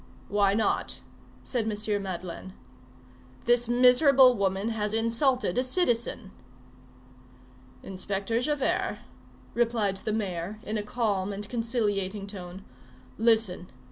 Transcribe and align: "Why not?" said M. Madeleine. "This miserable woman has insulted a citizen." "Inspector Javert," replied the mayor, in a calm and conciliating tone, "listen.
"Why 0.29 0.55
not?" 0.55 1.01
said 1.43 1.71
M. 1.71 2.01
Madeleine. 2.01 2.53
"This 3.45 3.69
miserable 3.69 4.35
woman 4.35 4.69
has 4.69 4.95
insulted 4.95 5.59
a 5.59 5.63
citizen." 5.63 6.31
"Inspector 7.83 8.39
Javert," 8.41 8.97
replied 9.53 9.97
the 9.97 10.11
mayor, 10.11 10.57
in 10.63 10.79
a 10.79 10.81
calm 10.81 11.31
and 11.31 11.47
conciliating 11.47 12.25
tone, 12.25 12.65
"listen. 13.19 13.67